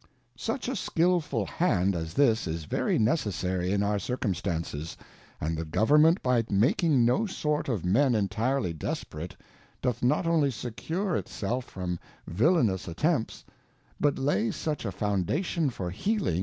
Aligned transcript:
.__Such 0.34 0.66
a 0.66 0.76
skilful 0.76 1.44
hand 1.44 1.94
as 1.94 2.14
this 2.14 2.46
is 2.46 2.64
very 2.64 2.98
Necessary 2.98 3.70
in 3.70 3.82
our 3.82 3.98
Circum 3.98 4.34
stances, 4.34 4.96
and 5.42 5.58
the 5.58 5.64
fioxemment 5.66 6.22
by 6.22 6.42
making 6.48 7.04
no 7.04 7.26
sort 7.26 7.68
of 7.68 7.84
Men 7.84 8.14
entirely 8.14 8.72
desperate^, 8.72 9.34
doth 9.82 10.02
not 10.02 10.26
only 10.26 10.50
secure 10.50 11.16
it 11.16 11.28
self 11.28 11.66
from 11.66 11.98
Villainous 12.26 12.88
attempts, 12.88 13.44
but 14.00 14.18
lay 14.18 14.48
such^Foundatipn 14.48 15.70
for 15.70 15.90
healiug.. 15.90 16.38